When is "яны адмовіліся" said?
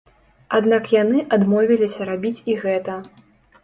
0.95-2.11